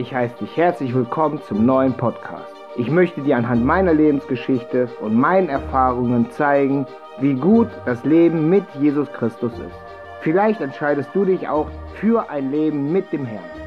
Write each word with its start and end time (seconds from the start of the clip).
Ich 0.00 0.14
heiße 0.14 0.34
dich 0.36 0.56
herzlich 0.56 0.94
willkommen 0.94 1.42
zum 1.42 1.66
neuen 1.66 1.92
Podcast. 1.92 2.54
Ich 2.78 2.88
möchte 2.88 3.20
dir 3.20 3.36
anhand 3.36 3.66
meiner 3.66 3.92
Lebensgeschichte 3.92 4.88
und 5.02 5.14
meinen 5.14 5.50
Erfahrungen 5.50 6.30
zeigen, 6.30 6.86
wie 7.18 7.34
gut 7.34 7.68
das 7.84 8.02
Leben 8.06 8.48
mit 8.48 8.64
Jesus 8.80 9.12
Christus 9.12 9.52
ist. 9.52 9.76
Vielleicht 10.22 10.62
entscheidest 10.62 11.10
du 11.12 11.26
dich 11.26 11.46
auch 11.48 11.68
für 11.96 12.30
ein 12.30 12.50
Leben 12.50 12.90
mit 12.90 13.12
dem 13.12 13.26
Herrn. 13.26 13.59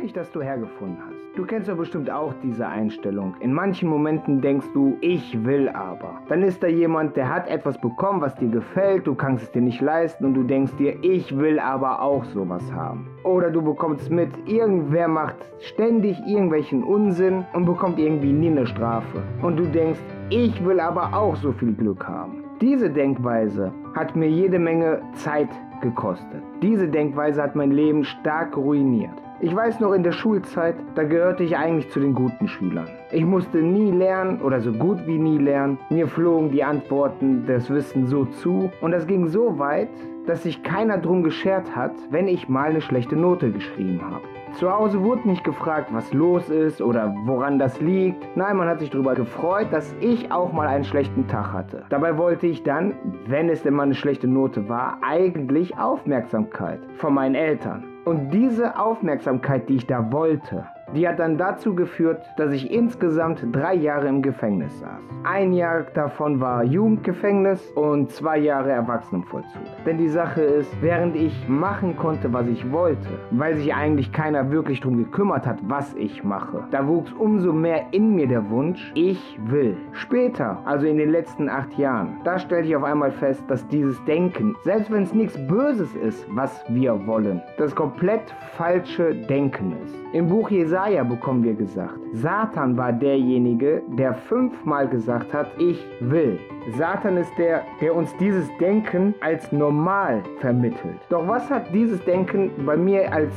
Mich, 0.00 0.12
dass 0.12 0.30
du 0.30 0.40
hergefunden 0.40 0.98
hast. 1.04 1.36
Du 1.36 1.44
kennst 1.44 1.66
ja 1.66 1.74
bestimmt 1.74 2.08
auch 2.08 2.32
diese 2.40 2.68
Einstellung. 2.68 3.34
In 3.40 3.52
manchen 3.52 3.88
Momenten 3.88 4.40
denkst 4.40 4.68
du, 4.72 4.96
ich 5.00 5.44
will 5.44 5.68
aber. 5.68 6.20
Dann 6.28 6.44
ist 6.44 6.62
da 6.62 6.68
jemand, 6.68 7.16
der 7.16 7.28
hat 7.28 7.48
etwas 7.48 7.80
bekommen, 7.80 8.20
was 8.20 8.32
dir 8.36 8.48
gefällt, 8.48 9.08
du 9.08 9.16
kannst 9.16 9.42
es 9.42 9.50
dir 9.50 9.60
nicht 9.60 9.80
leisten 9.80 10.24
und 10.24 10.34
du 10.34 10.44
denkst 10.44 10.76
dir, 10.76 10.96
ich 11.02 11.36
will 11.36 11.58
aber 11.58 12.00
auch 12.00 12.24
sowas 12.26 12.62
haben. 12.72 13.08
Oder 13.24 13.50
du 13.50 13.60
bekommst 13.60 14.08
mit, 14.08 14.30
irgendwer 14.46 15.08
macht 15.08 15.36
ständig 15.58 16.16
irgendwelchen 16.28 16.84
Unsinn 16.84 17.44
und 17.52 17.64
bekommt 17.64 17.98
irgendwie 17.98 18.32
nie 18.32 18.50
eine 18.50 18.68
Strafe. 18.68 19.24
Und 19.42 19.56
du 19.56 19.64
denkst, 19.64 20.00
ich 20.30 20.64
will 20.64 20.78
aber 20.78 21.12
auch 21.12 21.34
so 21.34 21.50
viel 21.50 21.72
Glück 21.72 22.06
haben. 22.06 22.44
Diese 22.60 22.88
Denkweise 22.88 23.72
hat 23.96 24.14
mir 24.14 24.28
jede 24.28 24.60
Menge 24.60 25.02
Zeit 25.14 25.50
gekostet. 25.80 26.42
Diese 26.62 26.86
Denkweise 26.86 27.42
hat 27.42 27.56
mein 27.56 27.72
Leben 27.72 28.04
stark 28.04 28.56
ruiniert. 28.56 29.10
Ich 29.40 29.54
weiß 29.54 29.78
noch 29.78 29.92
in 29.92 30.02
der 30.02 30.10
Schulzeit, 30.10 30.74
da 30.96 31.04
gehörte 31.04 31.44
ich 31.44 31.56
eigentlich 31.56 31.88
zu 31.90 32.00
den 32.00 32.12
guten 32.12 32.48
Schülern. 32.48 32.88
Ich 33.12 33.24
musste 33.24 33.58
nie 33.58 33.92
lernen 33.92 34.42
oder 34.42 34.60
so 34.60 34.72
gut 34.72 35.06
wie 35.06 35.16
nie 35.16 35.38
lernen. 35.38 35.78
Mir 35.90 36.08
flogen 36.08 36.50
die 36.50 36.64
Antworten 36.64 37.46
des 37.46 37.70
Wissens 37.70 38.10
so 38.10 38.24
zu 38.24 38.72
und 38.80 38.90
das 38.90 39.06
ging 39.06 39.28
so 39.28 39.56
weit, 39.60 39.90
dass 40.26 40.42
sich 40.42 40.64
keiner 40.64 40.98
drum 40.98 41.22
geschert 41.22 41.76
hat, 41.76 41.92
wenn 42.10 42.26
ich 42.26 42.48
mal 42.48 42.70
eine 42.70 42.80
schlechte 42.80 43.14
Note 43.14 43.52
geschrieben 43.52 44.00
habe. 44.04 44.24
Zu 44.54 44.72
Hause 44.72 45.04
wurde 45.04 45.28
nicht 45.28 45.44
gefragt, 45.44 45.90
was 45.92 46.12
los 46.12 46.50
ist 46.50 46.82
oder 46.82 47.14
woran 47.24 47.60
das 47.60 47.80
liegt. 47.80 48.26
Nein, 48.36 48.56
man 48.56 48.66
hat 48.66 48.80
sich 48.80 48.90
darüber 48.90 49.14
gefreut, 49.14 49.68
dass 49.70 49.94
ich 50.00 50.32
auch 50.32 50.52
mal 50.52 50.66
einen 50.66 50.84
schlechten 50.84 51.28
Tag 51.28 51.52
hatte. 51.52 51.84
Dabei 51.90 52.18
wollte 52.18 52.48
ich 52.48 52.64
dann, 52.64 52.94
wenn 53.28 53.48
es 53.48 53.62
denn 53.62 53.74
mal 53.74 53.84
eine 53.84 53.94
schlechte 53.94 54.26
Note 54.26 54.68
war, 54.68 54.98
eigentlich 55.00 55.78
Aufmerksamkeit 55.78 56.80
von 56.96 57.14
meinen 57.14 57.36
Eltern. 57.36 57.84
Und 58.08 58.30
diese 58.30 58.78
Aufmerksamkeit, 58.78 59.68
die 59.68 59.76
ich 59.76 59.86
da 59.86 60.10
wollte, 60.10 60.64
die 60.94 61.06
hat 61.06 61.18
dann 61.18 61.36
dazu 61.36 61.74
geführt, 61.74 62.24
dass 62.36 62.52
ich 62.52 62.70
insgesamt 62.70 63.44
drei 63.52 63.74
Jahre 63.74 64.08
im 64.08 64.22
Gefängnis 64.22 64.78
saß. 64.80 65.00
Ein 65.24 65.52
Jahr 65.52 65.82
davon 65.94 66.40
war 66.40 66.64
Jugendgefängnis 66.64 67.70
und 67.72 68.10
zwei 68.10 68.38
Jahre 68.38 68.70
Erwachsenenvollzug. 68.70 69.62
Denn 69.84 69.98
die 69.98 70.08
Sache 70.08 70.40
ist, 70.40 70.70
während 70.80 71.14
ich 71.16 71.48
machen 71.48 71.96
konnte, 71.96 72.32
was 72.32 72.46
ich 72.46 72.70
wollte, 72.72 73.08
weil 73.30 73.56
sich 73.56 73.74
eigentlich 73.74 74.12
keiner 74.12 74.50
wirklich 74.50 74.80
darum 74.80 74.96
gekümmert 74.96 75.46
hat, 75.46 75.58
was 75.68 75.94
ich 75.94 76.24
mache, 76.24 76.64
da 76.70 76.86
wuchs 76.86 77.12
umso 77.12 77.52
mehr 77.52 77.86
in 77.90 78.14
mir 78.14 78.26
der 78.26 78.48
Wunsch, 78.50 78.92
ich 78.94 79.38
will. 79.46 79.76
Später, 79.92 80.58
also 80.64 80.86
in 80.86 80.96
den 80.96 81.10
letzten 81.10 81.48
acht 81.48 81.76
Jahren, 81.76 82.20
da 82.24 82.38
stellte 82.38 82.68
ich 82.68 82.76
auf 82.76 82.84
einmal 82.84 83.10
fest, 83.10 83.42
dass 83.48 83.66
dieses 83.68 84.02
Denken, 84.04 84.54
selbst 84.62 84.90
wenn 84.90 85.02
es 85.02 85.12
nichts 85.12 85.36
Böses 85.48 85.94
ist, 85.96 86.26
was 86.34 86.64
wir 86.68 87.06
wollen, 87.06 87.42
das 87.58 87.74
komplett 87.74 88.34
falsche 88.56 89.14
Denken 89.14 89.74
ist. 89.84 89.94
Im 90.12 90.28
Buch 90.28 90.50
Jesaja 90.50 90.77
Jesaja 90.78 91.02
bekommen 91.02 91.42
wir 91.42 91.54
gesagt. 91.54 91.98
Satan 92.12 92.76
war 92.76 92.92
derjenige, 92.92 93.82
der 93.98 94.14
fünfmal 94.14 94.86
gesagt 94.86 95.34
hat, 95.34 95.48
ich 95.58 95.84
will. 95.98 96.38
Satan 96.76 97.16
ist 97.16 97.36
der, 97.36 97.62
der 97.80 97.96
uns 97.96 98.16
dieses 98.18 98.46
Denken 98.58 99.12
als 99.20 99.50
normal 99.50 100.22
vermittelt. 100.38 101.00
Doch 101.10 101.26
was 101.26 101.50
hat 101.50 101.74
dieses 101.74 102.00
Denken 102.04 102.52
bei 102.64 102.76
mir 102.76 103.12
als 103.12 103.32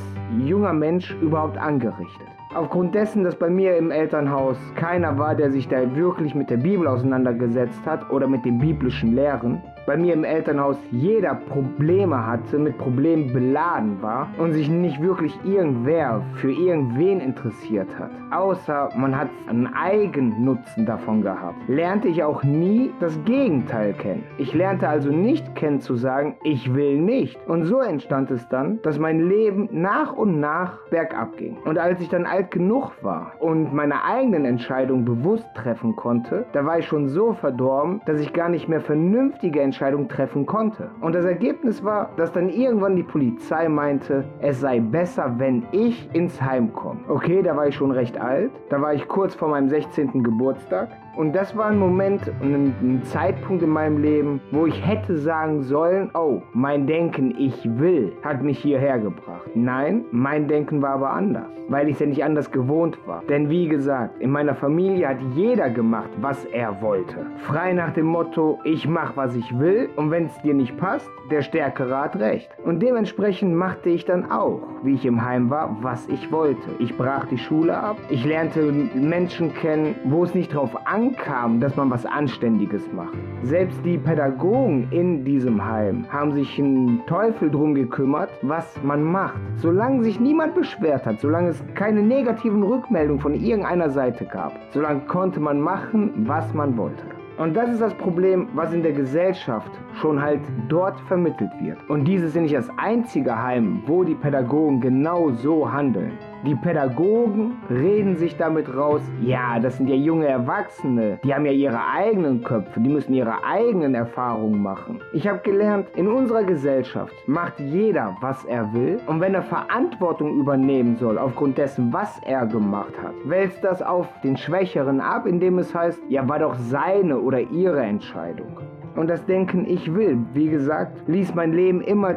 junger 0.45 0.71
Mensch 0.71 1.15
überhaupt 1.19 1.57
angerichtet? 1.57 2.27
Aufgrund 2.53 2.93
dessen, 2.93 3.23
dass 3.23 3.35
bei 3.35 3.49
mir 3.49 3.75
im 3.75 3.89
Elternhaus 3.89 4.57
keiner 4.75 5.17
war, 5.17 5.33
der 5.33 5.49
sich 5.49 5.67
da 5.67 5.95
wirklich 5.95 6.35
mit 6.35 6.51
der 6.51 6.57
Bibel 6.57 6.85
auseinandergesetzt 6.85 7.83
hat 7.87 8.07
oder 8.11 8.27
mit 8.27 8.45
den 8.45 8.59
biblischen 8.59 9.15
Lehren, 9.15 9.63
bei 9.85 9.97
mir 9.97 10.13
im 10.13 10.23
Elternhaus 10.23 10.77
jeder 10.91 11.35
Probleme 11.35 12.25
hatte, 12.25 12.59
mit 12.59 12.77
Problemen 12.77 13.33
beladen 13.33 14.01
war 14.01 14.27
und 14.37 14.53
sich 14.53 14.69
nicht 14.69 15.01
wirklich 15.01 15.37
irgendwer 15.43 16.21
für 16.35 16.51
irgendwen 16.51 17.19
interessiert 17.19 17.87
hat, 17.97 18.11
außer 18.31 18.89
man 18.95 19.17
hat 19.17 19.29
einen 19.47 19.67
Eigennutzen 19.67 20.85
davon 20.85 21.21
gehabt, 21.21 21.57
lernte 21.67 22.07
ich 22.07 22.23
auch 22.23 22.43
nie 22.43 22.91
das 22.99 23.17
Gegenteil 23.25 23.93
kennen. 23.93 24.23
Ich 24.37 24.53
lernte 24.53 24.87
also 24.87 25.09
nicht 25.09 25.55
kennen 25.55 25.79
zu 25.79 25.95
sagen, 25.95 26.35
ich 26.43 26.73
will 26.73 26.99
nicht. 26.99 27.37
Und 27.47 27.65
so 27.65 27.79
entstand 27.79 28.31
es 28.31 28.47
dann, 28.49 28.81
dass 28.83 28.99
mein 28.99 29.27
Leben 29.27 29.69
nach 29.71 30.13
und 30.13 30.39
nach 30.39 30.79
bergab 30.89 31.37
ging. 31.37 31.57
Und 31.65 31.77
als 31.77 32.01
ich 32.01 32.09
dann 32.09 32.25
alt 32.25 32.51
genug 32.51 32.91
war 33.01 33.33
und 33.39 33.73
meine 33.73 34.03
eigenen 34.03 34.45
Entscheidungen 34.45 35.05
bewusst 35.05 35.47
treffen 35.55 35.95
konnte, 35.95 36.45
da 36.53 36.65
war 36.65 36.79
ich 36.79 36.87
schon 36.87 37.07
so 37.07 37.33
verdorben, 37.33 38.01
dass 38.05 38.19
ich 38.19 38.33
gar 38.33 38.49
nicht 38.49 38.67
mehr 38.67 38.81
vernünftige 38.81 39.61
Entscheidung 39.81 40.07
treffen 40.07 40.45
konnte. 40.45 40.91
Und 41.01 41.15
das 41.15 41.25
Ergebnis 41.25 41.83
war, 41.83 42.11
dass 42.15 42.31
dann 42.31 42.49
irgendwann 42.49 42.95
die 42.95 43.01
Polizei 43.01 43.67
meinte, 43.67 44.23
es 44.39 44.59
sei 44.59 44.79
besser, 44.79 45.33
wenn 45.39 45.63
ich 45.71 46.07
ins 46.13 46.39
Heim 46.39 46.71
komme. 46.71 46.99
Okay, 47.07 47.41
da 47.41 47.55
war 47.55 47.65
ich 47.65 47.73
schon 47.73 47.89
recht 47.89 48.15
alt. 48.21 48.51
Da 48.69 48.79
war 48.79 48.93
ich 48.93 49.07
kurz 49.07 49.33
vor 49.33 49.49
meinem 49.49 49.69
16. 49.69 50.21
Geburtstag. 50.21 50.89
Und 51.17 51.35
das 51.35 51.57
war 51.57 51.65
ein 51.65 51.77
Moment 51.77 52.21
und 52.41 52.73
ein, 52.81 53.01
Zeitpunkt 53.03 53.63
in 53.63 53.69
meinem 53.69 54.01
Leben, 54.01 54.39
wo 54.51 54.65
ich 54.65 54.85
hätte 54.85 55.17
sagen 55.17 55.63
sollen, 55.63 56.09
oh, 56.13 56.41
mein 56.53 56.87
Denken, 56.87 57.35
ich 57.37 57.67
will, 57.79 58.13
hat 58.23 58.41
mich 58.41 58.59
hierher 58.59 58.97
gebracht. 58.99 59.49
Nein, 59.53 60.05
mein 60.11 60.47
Denken 60.47 60.81
war 60.81 60.91
aber 60.91 61.11
anders, 61.11 61.47
weil 61.67 61.87
ich 61.87 61.95
es 61.95 61.99
ja 61.99 62.05
nicht 62.05 62.23
anders 62.23 62.49
gewohnt 62.51 62.97
war. 63.05 63.23
Denn 63.27 63.49
wie 63.49 63.67
gesagt, 63.67 64.21
in 64.21 64.31
meiner 64.31 64.55
Familie 64.55 65.09
hat 65.09 65.17
jeder 65.35 65.69
gemacht, 65.69 66.09
was 66.21 66.45
er 66.45 66.81
wollte. 66.81 67.25
Frei 67.47 67.73
nach 67.73 67.91
dem 67.91 68.05
Motto, 68.05 68.59
ich 68.63 68.87
mach, 68.87 69.17
was 69.17 69.35
ich 69.35 69.59
will 69.59 69.60
und 69.95 70.11
wenn 70.11 70.25
es 70.25 70.41
dir 70.41 70.53
nicht 70.53 70.75
passt, 70.77 71.09
der 71.29 71.41
Stärkere 71.41 71.97
hat 71.97 72.15
recht. 72.15 72.49
Und 72.63 72.81
dementsprechend 72.81 73.55
machte 73.55 73.89
ich 73.89 74.05
dann 74.05 74.31
auch, 74.31 74.61
wie 74.83 74.95
ich 74.95 75.05
im 75.05 75.23
Heim 75.23 75.49
war, 75.49 75.77
was 75.81 76.07
ich 76.07 76.31
wollte. 76.31 76.71
Ich 76.79 76.97
brach 76.97 77.25
die 77.25 77.37
Schule 77.37 77.77
ab, 77.77 77.97
ich 78.09 78.25
lernte 78.25 78.71
Menschen 78.95 79.53
kennen, 79.53 79.95
wo 80.05 80.23
es 80.23 80.33
nicht 80.33 80.55
ankommt, 80.55 80.71
ankam, 80.85 81.59
dass 81.59 81.75
man 81.75 81.89
was 81.89 82.05
Anständiges 82.05 82.91
macht. 82.91 83.17
Selbst 83.43 83.83
die 83.85 83.97
Pädagogen 83.97 84.87
in 84.91 85.23
diesem 85.23 85.63
Heim 85.63 86.05
haben 86.09 86.31
sich 86.31 86.59
einen 86.59 87.05
Teufel 87.05 87.49
drum 87.49 87.75
gekümmert, 87.75 88.29
was 88.41 88.81
man 88.83 89.03
macht. 89.03 89.39
Solange 89.55 90.03
sich 90.03 90.19
niemand 90.19 90.55
beschwert 90.55 91.05
hat, 91.05 91.19
solange 91.19 91.49
es 91.49 91.63
keine 91.75 92.01
negativen 92.01 92.63
Rückmeldungen 92.63 93.21
von 93.21 93.33
irgendeiner 93.33 93.89
Seite 93.89 94.25
gab, 94.25 94.53
solange 94.71 95.01
konnte 95.01 95.39
man 95.39 95.59
machen, 95.59 96.11
was 96.27 96.53
man 96.53 96.77
wollte. 96.77 97.20
Und 97.41 97.55
das 97.55 97.71
ist 97.71 97.81
das 97.81 97.95
Problem, 97.95 98.49
was 98.53 98.71
in 98.71 98.83
der 98.83 98.91
Gesellschaft 98.91 99.71
schon 99.99 100.21
halt 100.21 100.41
dort 100.69 100.99
vermittelt 101.07 101.49
wird. 101.59 101.79
Und 101.89 102.05
dieses 102.05 102.35
ist 102.35 102.41
nicht 102.41 102.53
das 102.53 102.69
einzige 102.77 103.35
Heim, 103.35 103.81
wo 103.87 104.03
die 104.03 104.13
Pädagogen 104.13 104.79
genau 104.79 105.31
so 105.31 105.71
handeln. 105.71 106.11
Die 106.43 106.55
Pädagogen 106.55 107.57
reden 107.69 108.17
sich 108.17 108.35
damit 108.35 108.75
raus, 108.75 109.01
ja, 109.21 109.59
das 109.59 109.77
sind 109.77 109.87
ja 109.87 109.95
junge 109.95 110.27
Erwachsene, 110.27 111.19
die 111.23 111.35
haben 111.35 111.45
ja 111.45 111.51
ihre 111.51 111.79
eigenen 111.93 112.43
Köpfe, 112.43 112.79
die 112.79 112.89
müssen 112.89 113.13
ihre 113.13 113.43
eigenen 113.43 113.93
Erfahrungen 113.93 114.59
machen. 114.59 115.01
Ich 115.13 115.27
habe 115.27 115.37
gelernt, 115.39 115.89
in 115.95 116.07
unserer 116.07 116.43
Gesellschaft 116.43 117.13
macht 117.27 117.59
jeder, 117.59 118.17
was 118.21 118.43
er 118.45 118.73
will 118.73 118.99
und 119.05 119.21
wenn 119.21 119.35
er 119.35 119.43
Verantwortung 119.43 120.39
übernehmen 120.39 120.95
soll 120.95 121.19
aufgrund 121.19 121.59
dessen, 121.59 121.93
was 121.93 122.19
er 122.25 122.47
gemacht 122.47 122.93
hat, 123.03 123.13
wälzt 123.25 123.63
das 123.63 123.83
auf 123.83 124.07
den 124.23 124.35
Schwächeren 124.35 124.99
ab, 124.99 125.27
indem 125.27 125.59
es 125.59 125.75
heißt, 125.75 126.01
ja, 126.09 126.27
war 126.27 126.39
doch 126.39 126.55
seine 126.55 127.19
oder 127.19 127.39
ihre 127.39 127.81
Entscheidung. 127.81 128.57
Und 128.95 129.09
das 129.09 129.25
Denken, 129.25 129.65
ich 129.67 129.93
will, 129.93 130.17
wie 130.33 130.49
gesagt, 130.49 131.07
ließ 131.07 131.33
mein 131.33 131.53
Leben 131.53 131.81
immer 131.81 132.15